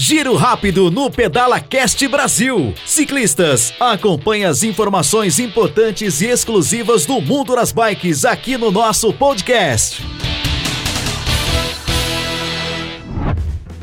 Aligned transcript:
Giro 0.00 0.36
rápido 0.36 0.92
no 0.92 1.10
Pedala 1.10 1.58
Cast 1.58 2.06
Brasil. 2.06 2.72
Ciclistas, 2.86 3.74
acompanhe 3.80 4.44
as 4.44 4.62
informações 4.62 5.40
importantes 5.40 6.20
e 6.20 6.26
exclusivas 6.26 7.04
do 7.04 7.20
mundo 7.20 7.56
das 7.56 7.72
bikes 7.72 8.24
aqui 8.24 8.56
no 8.56 8.70
nosso 8.70 9.12
podcast. 9.12 10.06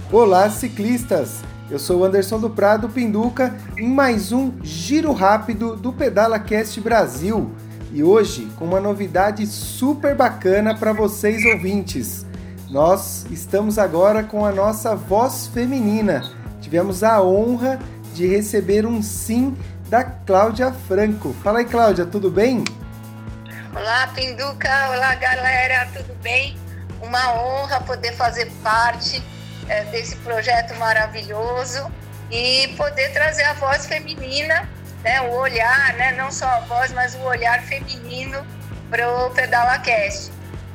Olá, 0.10 0.50
ciclistas! 0.50 1.42
Eu 1.70 1.78
sou 1.78 2.06
Anderson 2.06 2.40
do 2.40 2.50
Prado 2.50 2.88
Pinduca 2.88 3.54
em 3.78 3.90
mais 3.90 4.32
um 4.32 4.54
Giro 4.64 5.12
Rápido 5.12 5.76
do 5.76 5.92
Pedala 5.92 6.40
Cast 6.40 6.80
Brasil. 6.80 7.52
E 7.94 8.02
hoje 8.02 8.48
com 8.56 8.64
uma 8.64 8.80
novidade 8.80 9.46
super 9.46 10.16
bacana 10.16 10.74
para 10.74 10.94
vocês 10.94 11.44
ouvintes. 11.44 12.25
Nós 12.70 13.28
estamos 13.30 13.78
agora 13.78 14.24
com 14.24 14.44
a 14.44 14.52
nossa 14.52 14.96
voz 14.96 15.46
feminina. 15.48 16.24
Tivemos 16.60 17.04
a 17.04 17.22
honra 17.22 17.80
de 18.14 18.28
receber 18.28 18.88
um 18.88 19.04
sim 19.04 19.56
da 19.88 20.04
Cláudia 20.04 20.72
Franco. 20.88 21.32
Fala 21.44 21.60
aí, 21.60 21.66
Cláudia, 21.66 22.08
tudo 22.08 22.32
bem? 22.32 22.64
Olá, 23.72 24.08
Pinduca. 24.16 24.90
Olá, 24.90 25.14
galera, 25.14 25.88
tudo 25.94 26.16
bem? 26.24 26.58
Uma 27.02 27.34
honra 27.34 27.82
poder 27.82 28.14
fazer 28.14 28.52
parte 28.64 29.24
é, 29.70 29.84
desse 29.86 30.16
projeto 30.18 30.74
maravilhoso 30.80 31.92
e 32.32 32.70
poder 32.70 33.14
trazer 33.14 33.44
a 33.44 33.54
voz 33.54 33.86
feminina, 33.86 34.68
né, 35.04 35.22
o 35.22 35.36
olhar, 35.36 35.94
né, 35.94 36.14
não 36.14 36.32
só 36.32 36.48
a 36.48 36.60
voz, 36.62 36.92
mas 36.94 37.14
o 37.14 37.20
olhar 37.20 37.62
feminino 37.62 38.44
para 38.90 39.08
o 39.08 39.30
PedalaCast. 39.30 40.32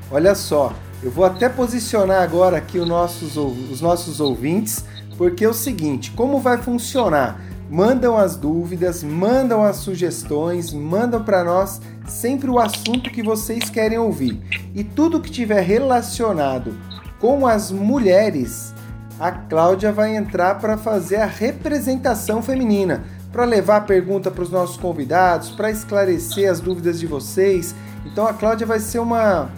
Olha 0.09 0.37
só, 0.37 0.73
eu 1.02 1.10
vou 1.10 1.24
até 1.24 1.48
posicionar 1.48 2.22
agora 2.22 2.59
aqui 2.59 2.78
os 2.78 2.86
nossos, 2.86 3.36
os 3.36 3.80
nossos 3.80 4.20
ouvintes, 4.20 4.84
porque 5.16 5.45
é 5.45 5.48
o 5.48 5.54
seguinte: 5.54 6.10
como 6.10 6.38
vai 6.40 6.59
funcionar? 6.59 7.40
Mandam 7.70 8.18
as 8.18 8.36
dúvidas, 8.36 9.02
mandam 9.02 9.65
as 9.65 9.76
sugestões, 9.76 10.73
mandam 10.73 11.23
para 11.23 11.45
nós 11.45 11.80
sempre 12.07 12.51
o 12.51 12.59
assunto 12.59 13.10
que 13.10 13.23
vocês 13.23 13.70
querem 13.70 13.96
ouvir. 13.96 14.42
E 14.74 14.82
tudo 14.82 15.20
que 15.20 15.30
tiver 15.30 15.60
relacionado 15.60 16.76
com 17.20 17.46
as 17.46 17.70
mulheres, 17.70 18.74
a 19.20 19.30
Cláudia 19.30 19.92
vai 19.92 20.16
entrar 20.16 20.59
para 20.59 20.76
fazer 20.76 21.16
a 21.16 21.26
representação 21.26 22.42
feminina, 22.42 23.04
para 23.30 23.45
levar 23.45 23.76
a 23.76 23.82
pergunta 23.82 24.30
para 24.30 24.42
os 24.42 24.51
nossos 24.51 24.76
convidados, 24.76 25.51
para 25.51 25.70
esclarecer 25.70 26.51
as 26.51 26.60
dúvidas 26.60 26.98
de 26.98 27.07
vocês. 27.07 27.74
Então 28.04 28.26
a 28.26 28.35
Cláudia 28.35 28.66
vai 28.66 28.80
ser 28.80 28.98
uma 28.98 29.48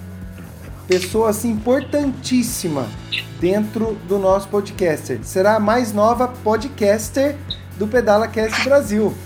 pessoa 0.92 1.30
assim, 1.30 1.50
importantíssima 1.50 2.86
dentro 3.40 3.94
do 4.06 4.18
nosso 4.18 4.48
podcaster. 4.48 5.20
Será 5.22 5.54
a 5.54 5.60
mais 5.60 5.90
nova 5.92 6.28
podcaster 6.28 7.34
do 7.78 7.88
Pedala 7.88 8.28
Cast 8.28 8.62
Brasil. 8.62 9.16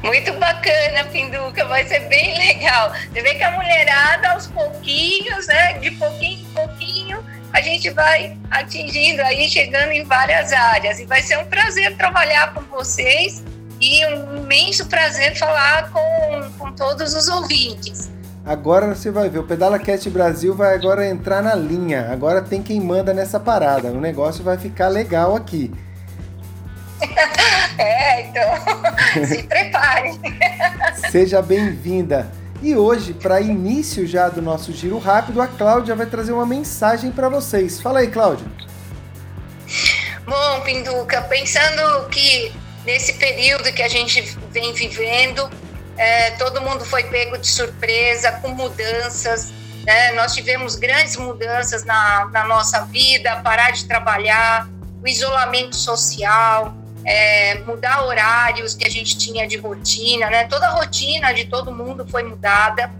Muito 0.00 0.32
bacana, 0.34 1.04
Pinduca, 1.10 1.64
vai 1.66 1.86
ser 1.86 2.08
bem 2.08 2.38
legal. 2.38 2.92
Você 3.12 3.20
vê 3.20 3.34
que 3.34 3.42
a 3.42 3.50
mulherada, 3.50 4.30
aos 4.30 4.46
pouquinhos, 4.46 5.46
né, 5.48 5.78
de 5.78 5.90
pouquinho 5.90 6.40
em 6.40 6.54
pouquinho, 6.54 7.24
a 7.52 7.60
gente 7.60 7.90
vai 7.90 8.36
atingindo 8.50 9.20
aí, 9.22 9.48
chegando 9.48 9.90
em 9.90 10.04
várias 10.04 10.52
áreas. 10.52 11.00
E 11.00 11.04
vai 11.04 11.20
ser 11.20 11.38
um 11.38 11.46
prazer 11.46 11.96
trabalhar 11.96 12.54
com 12.54 12.62
vocês 12.62 13.44
e 13.80 14.06
um 14.06 14.36
imenso 14.36 14.86
prazer 14.86 15.36
falar 15.36 15.90
com, 15.90 16.50
com 16.58 16.72
todos 16.72 17.12
os 17.12 17.28
ouvintes. 17.28 18.12
Agora 18.44 18.92
você 18.92 19.10
vai 19.10 19.28
ver, 19.28 19.38
o 19.38 19.44
Pedala 19.44 19.78
Cast 19.78 20.10
Brasil 20.10 20.52
vai 20.52 20.74
agora 20.74 21.06
entrar 21.08 21.40
na 21.42 21.54
linha. 21.54 22.08
Agora 22.10 22.42
tem 22.42 22.60
quem 22.60 22.80
manda 22.80 23.14
nessa 23.14 23.38
parada. 23.38 23.88
O 23.88 24.00
negócio 24.00 24.42
vai 24.42 24.58
ficar 24.58 24.88
legal 24.88 25.36
aqui. 25.36 25.72
É, 27.78 28.28
então 28.28 28.42
se 29.26 29.42
prepare. 29.44 30.12
Seja 31.10 31.42
bem-vinda. 31.42 32.30
E 32.62 32.76
hoje, 32.76 33.12
para 33.12 33.40
início 33.40 34.06
já 34.06 34.28
do 34.28 34.40
nosso 34.40 34.72
giro 34.72 34.98
rápido, 34.98 35.40
a 35.40 35.48
Cláudia 35.48 35.96
vai 35.96 36.06
trazer 36.06 36.32
uma 36.32 36.46
mensagem 36.46 37.10
para 37.10 37.28
vocês. 37.28 37.80
Fala 37.80 38.00
aí, 38.00 38.08
Cláudia. 38.08 38.46
Bom, 40.24 40.60
Pinduca, 40.60 41.22
pensando 41.22 42.08
que 42.08 42.52
nesse 42.84 43.14
período 43.14 43.72
que 43.72 43.82
a 43.82 43.88
gente 43.88 44.20
vem 44.52 44.72
vivendo, 44.72 45.50
é, 45.96 46.30
todo 46.32 46.60
mundo 46.60 46.84
foi 46.84 47.04
pego 47.04 47.38
de 47.38 47.46
surpresa, 47.46 48.32
com 48.32 48.48
mudanças. 48.48 49.52
Né? 49.84 50.12
Nós 50.12 50.34
tivemos 50.34 50.76
grandes 50.76 51.16
mudanças 51.16 51.84
na, 51.84 52.26
na 52.32 52.44
nossa 52.44 52.84
vida, 52.86 53.36
parar 53.36 53.72
de 53.72 53.84
trabalhar, 53.84 54.68
o 55.02 55.08
isolamento 55.08 55.76
social, 55.76 56.74
é, 57.04 57.58
mudar 57.60 58.04
horários 58.04 58.74
que 58.74 58.86
a 58.86 58.90
gente 58.90 59.18
tinha 59.18 59.46
de 59.46 59.56
rotina, 59.56 60.30
né? 60.30 60.44
Toda 60.44 60.68
a 60.68 60.70
rotina 60.70 61.32
de 61.32 61.46
todo 61.46 61.72
mundo 61.72 62.06
foi 62.08 62.22
mudada. 62.22 62.90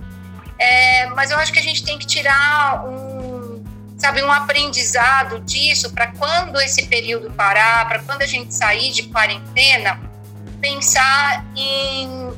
É, 0.59 1.07
mas 1.11 1.31
eu 1.31 1.39
acho 1.39 1.53
que 1.53 1.59
a 1.59 1.63
gente 1.63 1.85
tem 1.85 1.99
que 1.99 2.07
tirar 2.07 2.85
um, 2.85 3.63
sabe, 3.97 4.23
um 4.23 4.31
aprendizado 4.31 5.41
disso 5.41 5.93
para 5.93 6.09
quando 6.09 6.61
esse 6.61 6.87
período 6.87 7.31
parar, 7.31 7.87
para 7.89 8.01
quando 8.01 8.23
a 8.23 8.27
gente 8.27 8.53
sair 8.53 8.91
de 8.91 9.05
quarentena, 9.05 10.01
pensar 10.61 11.45
em 11.57 12.33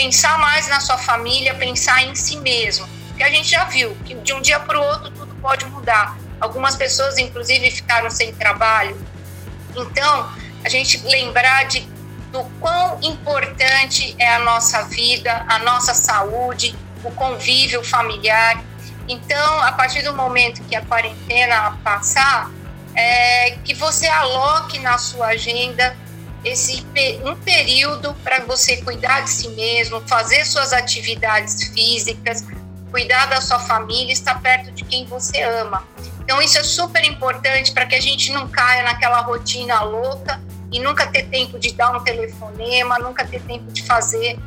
pensar 0.00 0.38
mais 0.38 0.66
na 0.66 0.80
sua 0.80 0.96
família, 0.96 1.54
pensar 1.54 2.02
em 2.04 2.14
si 2.14 2.38
mesmo. 2.38 2.88
Porque 3.08 3.22
a 3.22 3.28
gente 3.28 3.50
já 3.50 3.64
viu 3.64 3.94
que 4.06 4.14
de 4.14 4.32
um 4.32 4.40
dia 4.40 4.58
para 4.58 4.80
o 4.80 4.82
outro 4.82 5.10
tudo 5.10 5.34
pode 5.42 5.66
mudar. 5.66 6.16
Algumas 6.40 6.74
pessoas, 6.74 7.18
inclusive, 7.18 7.70
ficaram 7.70 8.08
sem 8.08 8.32
trabalho. 8.32 8.98
Então, 9.76 10.32
a 10.64 10.68
gente 10.70 10.98
lembrar 11.06 11.64
de 11.64 11.80
do 12.32 12.44
quão 12.60 12.98
importante 13.02 14.14
é 14.18 14.36
a 14.36 14.38
nossa 14.38 14.84
vida, 14.84 15.44
a 15.48 15.58
nossa 15.58 15.92
saúde, 15.92 16.74
o 17.04 17.10
convívio 17.10 17.84
familiar. 17.84 18.62
Então, 19.06 19.60
a 19.62 19.72
partir 19.72 20.02
do 20.02 20.14
momento 20.14 20.62
que 20.62 20.76
a 20.76 20.80
quarentena 20.80 21.76
passar, 21.84 22.50
é, 22.94 23.50
que 23.64 23.74
você 23.74 24.06
aloque 24.06 24.78
na 24.78 24.96
sua 24.96 25.28
agenda 25.28 25.94
esse 26.44 26.84
um 27.24 27.36
período 27.36 28.14
para 28.24 28.44
você 28.44 28.78
cuidar 28.78 29.20
de 29.22 29.30
si 29.30 29.48
mesmo, 29.50 30.00
fazer 30.06 30.44
suas 30.44 30.72
atividades 30.72 31.64
físicas, 31.64 32.44
cuidar 32.90 33.26
da 33.26 33.40
sua 33.40 33.58
família, 33.58 34.12
estar 34.12 34.40
perto 34.40 34.72
de 34.72 34.84
quem 34.84 35.04
você 35.06 35.42
ama. 35.42 35.86
Então 36.20 36.40
isso 36.40 36.58
é 36.58 36.62
super 36.62 37.04
importante 37.04 37.72
para 37.72 37.86
que 37.86 37.94
a 37.94 38.00
gente 38.00 38.32
não 38.32 38.48
caia 38.48 38.82
naquela 38.82 39.20
rotina 39.20 39.82
louca 39.82 40.40
e 40.72 40.78
nunca 40.78 41.06
ter 41.06 41.24
tempo 41.24 41.58
de 41.58 41.72
dar 41.72 41.90
um 41.96 42.00
telefonema, 42.00 42.98
nunca 42.98 43.24
ter 43.24 43.40
tempo 43.42 43.70
de 43.72 43.82
fazer 43.82 44.38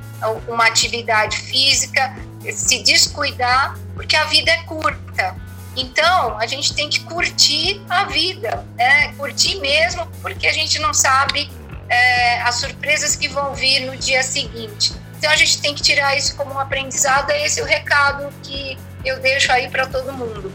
uma 0.47 0.65
atividade 0.65 1.37
física, 1.37 2.15
se 2.51 2.81
descuidar, 2.81 3.77
porque 3.93 4.15
a 4.15 4.25
vida 4.25 4.51
é 4.51 4.63
curta. 4.63 5.35
Então, 5.75 6.37
a 6.37 6.45
gente 6.45 6.73
tem 6.73 6.87
que 6.87 6.99
curtir 7.01 7.81
a 7.89 8.05
vida, 8.05 8.65
né? 8.75 9.11
curtir 9.17 9.55
mesmo, 9.59 10.07
porque 10.21 10.47
a 10.47 10.53
gente 10.53 10.79
não 10.79 10.93
sabe 10.93 11.49
é, 11.89 12.41
as 12.41 12.55
surpresas 12.55 13.15
que 13.15 13.27
vão 13.27 13.53
vir 13.53 13.85
no 13.85 13.95
dia 13.97 14.23
seguinte. 14.23 14.93
Então 15.17 15.31
a 15.31 15.35
gente 15.35 15.61
tem 15.61 15.73
que 15.73 15.81
tirar 15.81 16.17
isso 16.17 16.35
como 16.35 16.53
um 16.53 16.59
aprendizado, 16.59 17.31
é 17.31 17.45
esse 17.45 17.61
o 17.61 17.65
recado 17.65 18.31
que 18.41 18.77
eu 19.05 19.19
deixo 19.19 19.51
aí 19.51 19.69
para 19.69 19.85
todo 19.87 20.11
mundo. 20.13 20.51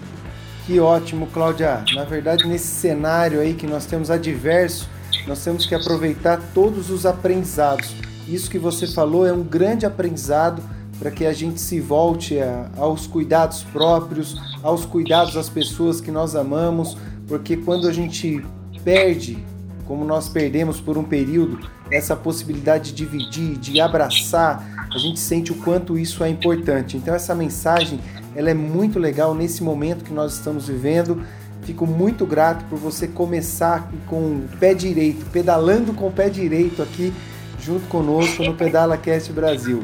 Que 0.67 0.79
ótimo, 0.81 1.27
Cláudia. 1.29 1.83
Na 1.95 2.05
verdade, 2.05 2.47
nesse 2.47 2.67
cenário 2.67 3.41
aí 3.41 3.55
que 3.55 3.67
nós 3.67 3.87
temos 3.87 4.11
adverso, 4.11 4.89
nós 5.27 5.43
temos 5.43 5.65
que 5.65 5.75
aproveitar 5.75 6.39
todos 6.53 6.91
os 6.91 7.07
aprendizados. 7.07 7.95
Isso 8.27 8.51
que 8.51 8.59
você 8.59 8.87
falou 8.87 9.27
é 9.27 9.33
um 9.33 9.43
grande 9.43 9.87
aprendizado 9.87 10.63
para 10.99 11.11
que 11.11 11.25
a 11.25 11.33
gente 11.33 11.61
se 11.61 11.81
volte 11.81 12.39
a, 12.39 12.69
aos 12.77 13.07
cuidados 13.07 13.63
próprios, 13.63 14.37
aos 14.63 14.85
cuidados 14.85 15.33
das 15.35 15.49
pessoas 15.49 16.01
que 16.01 16.11
nós 16.11 16.35
amamos, 16.35 16.97
porque 17.27 17.57
quando 17.57 17.89
a 17.89 17.93
gente 17.93 18.45
perde 18.85 19.43
como 19.89 20.05
nós 20.05 20.29
perdemos 20.29 20.79
por 20.79 20.99
um 20.99 21.03
período 21.03 21.59
essa 21.91 22.15
possibilidade 22.15 22.93
de 22.93 22.97
dividir, 23.07 23.57
de 23.57 23.81
abraçar, 23.81 24.87
a 24.95 24.99
gente 24.99 25.19
sente 25.19 25.51
o 25.51 25.55
quanto 25.55 25.99
isso 25.99 26.23
é 26.23 26.29
importante. 26.29 26.99
Então 26.99 27.15
essa 27.15 27.35
mensagem, 27.35 27.99
ela 28.37 28.51
é 28.51 28.55
muito 28.55 28.99
legal 28.99 29.35
nesse 29.35 29.63
momento 29.63 30.05
que 30.05 30.13
nós 30.13 30.35
estamos 30.35 30.69
vivendo. 30.69 31.23
Fico 31.63 31.87
muito 31.87 32.27
grato 32.27 32.67
por 32.67 32.79
você 32.79 33.09
começar 33.09 33.91
com 34.07 34.17
o 34.17 34.49
pé 34.61 34.75
direito, 34.75 35.25
pedalando 35.33 35.95
com 35.95 36.09
o 36.09 36.13
pé 36.13 36.29
direito 36.29 36.83
aqui 36.83 37.11
junto 37.59 37.87
conosco 37.89 38.45
no 38.45 38.55
Pedala 38.55 38.99
Cast 38.99 39.33
Brasil. 39.33 39.83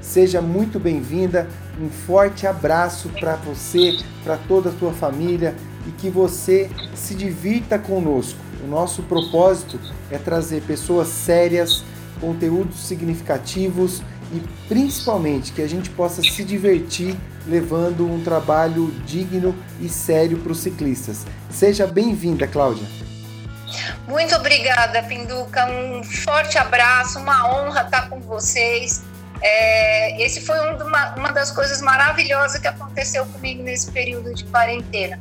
Seja 0.00 0.40
muito 0.40 0.80
bem-vinda, 0.80 1.46
um 1.78 1.90
forte 1.90 2.46
abraço 2.46 3.10
para 3.20 3.36
você, 3.36 3.98
para 4.24 4.36
toda 4.36 4.70
a 4.70 4.72
sua 4.72 4.92
família 4.92 5.54
e 5.86 5.90
que 5.90 6.08
você 6.08 6.70
se 6.94 7.14
divirta 7.14 7.78
conosco. 7.78 8.51
O 8.62 8.66
nosso 8.66 9.02
propósito 9.02 9.78
é 10.10 10.18
trazer 10.18 10.62
pessoas 10.62 11.08
sérias, 11.08 11.82
conteúdos 12.20 12.78
significativos 12.80 14.00
e 14.32 14.40
principalmente 14.68 15.52
que 15.52 15.60
a 15.60 15.68
gente 15.68 15.90
possa 15.90 16.22
se 16.22 16.44
divertir 16.44 17.16
levando 17.46 18.06
um 18.06 18.22
trabalho 18.22 18.86
digno 19.04 19.54
e 19.80 19.88
sério 19.88 20.38
para 20.38 20.52
os 20.52 20.60
ciclistas. 20.60 21.26
Seja 21.50 21.86
bem-vinda, 21.86 22.46
Cláudia. 22.46 22.86
Muito 24.06 24.34
obrigada, 24.36 25.02
Pinduca. 25.02 25.66
Um 25.66 26.04
forte 26.04 26.56
abraço, 26.58 27.18
uma 27.18 27.52
honra 27.52 27.82
estar 27.82 28.08
com 28.08 28.20
vocês. 28.20 29.02
É, 29.40 30.22
esse 30.24 30.40
foi 30.40 30.56
um, 30.60 30.76
uma, 30.76 31.14
uma 31.16 31.32
das 31.32 31.50
coisas 31.50 31.80
maravilhosas 31.80 32.60
que 32.60 32.68
aconteceu 32.68 33.26
comigo 33.26 33.62
nesse 33.62 33.90
período 33.90 34.32
de 34.34 34.44
quarentena. 34.44 35.18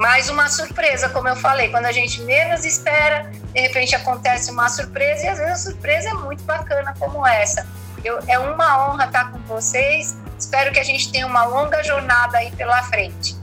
Mais 0.00 0.30
uma 0.30 0.48
surpresa, 0.48 1.10
como 1.10 1.28
eu 1.28 1.36
falei, 1.36 1.68
quando 1.68 1.84
a 1.84 1.92
gente 1.92 2.22
menos 2.22 2.64
espera, 2.64 3.30
de 3.52 3.60
repente 3.60 3.94
acontece 3.94 4.50
uma 4.50 4.66
surpresa, 4.70 5.26
e 5.26 5.28
às 5.28 5.38
vezes 5.38 5.52
a 5.52 5.70
surpresa 5.70 6.08
é 6.08 6.14
muito 6.14 6.42
bacana 6.44 6.94
como 6.98 7.26
essa. 7.26 7.66
Eu, 8.02 8.18
é 8.26 8.38
uma 8.38 8.88
honra 8.88 9.04
estar 9.04 9.30
com 9.30 9.38
vocês. 9.40 10.16
Espero 10.38 10.72
que 10.72 10.80
a 10.80 10.82
gente 10.82 11.12
tenha 11.12 11.26
uma 11.26 11.44
longa 11.44 11.82
jornada 11.82 12.38
aí 12.38 12.50
pela 12.52 12.82
frente. 12.84 13.36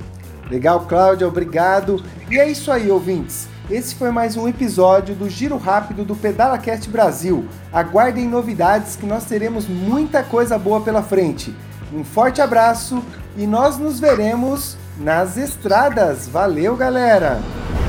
Legal, 0.50 0.80
Cláudia, 0.88 1.28
obrigado. 1.28 2.04
E 2.28 2.40
é 2.40 2.50
isso 2.50 2.72
aí, 2.72 2.90
ouvintes. 2.90 3.48
Esse 3.70 3.94
foi 3.94 4.10
mais 4.10 4.36
um 4.36 4.48
episódio 4.48 5.14
do 5.14 5.30
Giro 5.30 5.58
Rápido 5.58 6.04
do 6.04 6.16
PedalaCast 6.16 6.90
Brasil. 6.90 7.48
Aguardem 7.72 8.28
novidades 8.28 8.96
que 8.96 9.06
nós 9.06 9.26
teremos 9.26 9.68
muita 9.68 10.24
coisa 10.24 10.58
boa 10.58 10.82
pela 10.82 11.04
frente. 11.04 11.56
Um 11.94 12.04
forte 12.04 12.42
abraço 12.42 13.06
e 13.38 13.46
nós 13.46 13.78
nos 13.78 14.00
veremos 14.00 14.76
nas 15.00 15.38
estradas. 15.38 16.28
Valeu, 16.28 16.76
galera! 16.76 17.40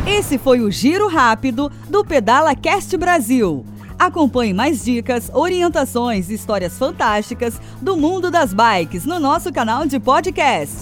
Esse 0.07 0.39
foi 0.39 0.61
o 0.61 0.71
Giro 0.71 1.09
Rápido 1.09 1.71
do 1.89 2.05
PedalaCast 2.05 2.97
Brasil. 2.97 3.65
Acompanhe 3.99 4.55
mais 4.55 4.85
dicas, 4.85 5.31
orientações 5.35 6.31
e 6.31 6.35
histórias 6.35 6.79
fantásticas 6.79 7.61
do 7.83 7.97
mundo 7.97 8.31
das 8.31 8.55
bikes 8.55 9.05
no 9.05 9.19
nosso 9.19 9.53
canal 9.53 9.87
de 9.87 9.99
podcast. 9.99 10.79